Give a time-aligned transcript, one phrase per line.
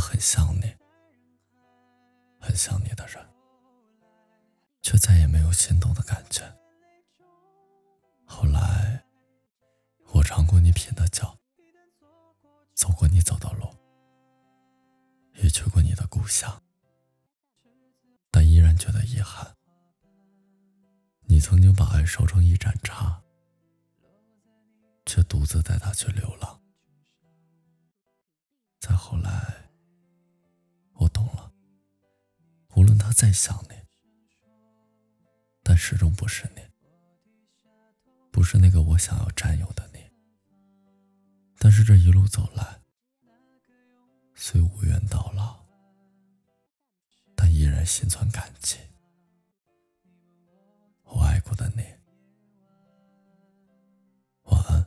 [0.00, 0.74] 很像你、
[2.40, 3.24] 很像你的人，
[4.80, 6.42] 却再也没有心动的感觉。
[8.24, 9.04] 后来，
[10.14, 11.38] 我尝过你品的酒，
[12.74, 13.68] 走过你走的路，
[15.34, 16.62] 也去过你的故乡，
[18.30, 19.54] 但依然觉得遗憾。
[21.24, 23.22] 你曾经把爱烧成一盏茶，
[25.04, 26.60] 却独自带它去流浪。
[28.80, 29.59] 再后来，
[32.76, 33.74] 无论他再想你，
[35.62, 36.62] 但始终不是你，
[38.30, 40.00] 不是那个我想要占有的你。
[41.58, 42.80] 但是这一路走来，
[44.34, 45.64] 虽无缘到老，
[47.34, 48.78] 但依然心存感激。
[51.04, 51.82] 我爱过的你，
[54.44, 54.86] 晚安。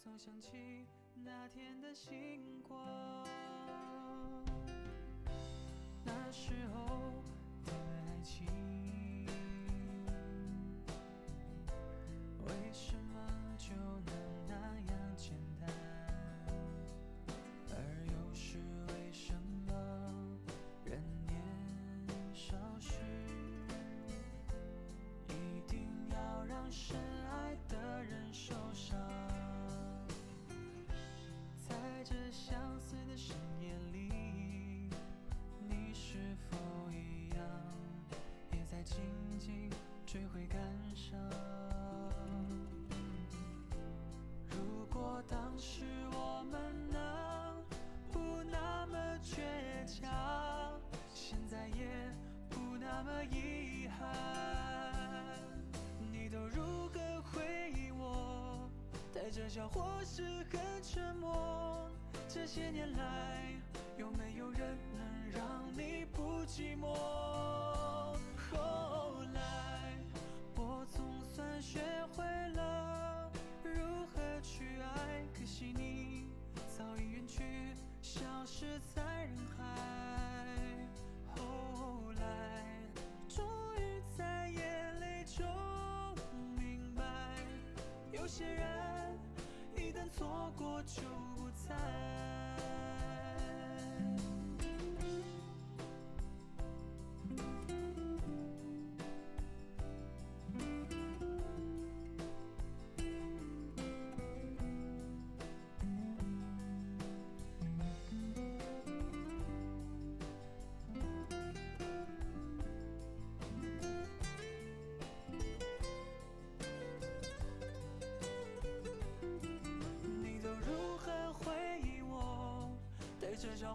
[0.00, 0.86] 总想起
[1.24, 2.78] 那天的星光，
[6.04, 7.22] 那时候
[7.64, 8.46] 的爱情，
[12.46, 14.12] 为什么就能
[14.46, 14.54] 那
[14.92, 15.68] 样简单？
[17.70, 17.74] 而
[18.06, 18.58] 又是
[18.94, 19.34] 为什
[19.66, 19.72] 么
[20.84, 21.36] 人年
[22.32, 22.94] 少时
[25.28, 27.07] 一定要让身。
[45.60, 47.64] 是我们能
[48.12, 49.42] 不那么倔
[49.84, 50.80] 强，
[51.12, 51.84] 现在也
[52.48, 54.06] 不那么遗憾。
[56.12, 58.70] 你都如何回忆我
[59.12, 61.90] 带着笑或是很沉默，
[62.28, 63.52] 这些年来
[63.96, 67.57] 有没有人能让你不寂寞？
[78.58, 79.62] 失在人海。
[81.36, 82.22] 后来
[83.28, 83.46] 终
[83.76, 85.46] 于在眼泪中
[86.56, 87.04] 明白，
[88.10, 89.16] 有些人
[89.76, 90.08] 一旦。
[90.08, 91.02] 错过就
[91.36, 92.47] 不再。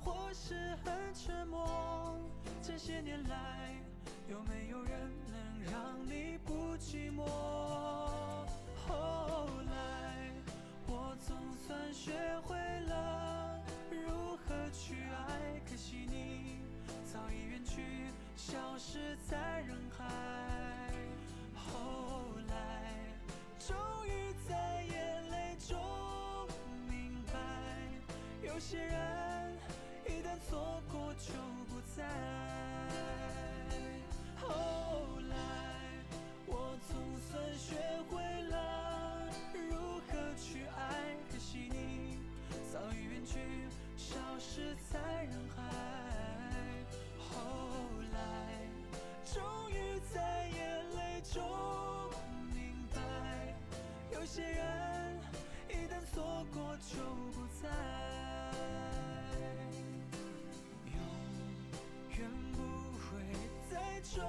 [0.00, 2.18] 或是很沉默，
[2.62, 3.74] 这些年来
[4.28, 7.24] 有没有人能让你不寂寞？
[8.86, 10.30] 后来
[10.86, 11.36] 我总
[11.66, 12.12] 算学
[12.44, 12.56] 会
[44.54, 44.60] 失
[44.92, 45.62] 在人海
[47.18, 47.40] 后
[48.12, 48.18] 来
[49.24, 51.42] 终于在眼泪中
[52.52, 53.00] 明白
[54.12, 55.18] 有些人
[55.70, 57.00] 一旦错过就
[57.32, 57.70] 不再
[60.84, 61.00] 永
[62.18, 62.58] 远不
[62.98, 63.24] 会
[63.70, 64.22] 再重